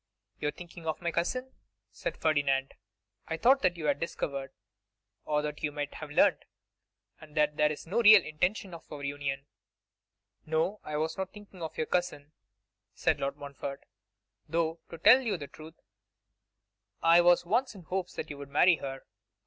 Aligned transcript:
'You 0.39 0.47
are 0.47 0.51
thinking 0.51 0.87
of 0.87 0.99
my 0.99 1.11
cousin,' 1.11 1.53
said 1.91 2.17
Ferdinand. 2.17 2.73
'I 3.27 3.37
thought 3.37 3.61
that 3.61 3.77
you 3.77 3.85
had 3.85 3.99
discovered, 3.99 4.51
or 5.25 5.43
that 5.43 5.61
you 5.61 5.71
might 5.71 5.93
have 5.93 6.09
learnt, 6.09 6.45
that 7.21 7.55
there 7.55 7.69
was 7.69 7.85
no 7.85 8.01
real 8.01 8.23
intention 8.25 8.73
of 8.73 8.91
our 8.91 9.03
union.' 9.03 9.45
'No, 10.43 10.79
I 10.83 10.97
was 10.97 11.19
not 11.19 11.31
thinking 11.33 11.61
of 11.61 11.77
your 11.77 11.85
cousin,' 11.85 12.31
said 12.95 13.19
Lord 13.19 13.37
Montfort; 13.37 13.85
'though, 14.49 14.79
to 14.89 14.97
tell 14.97 15.21
you 15.21 15.37
the 15.37 15.45
truth, 15.45 15.75
I 17.03 17.21
was 17.21 17.45
once 17.45 17.75
in 17.75 17.83
hopes 17.83 18.15
that 18.15 18.31
you 18.31 18.39
would 18.39 18.49
marry 18.49 18.77
her. 18.77 19.03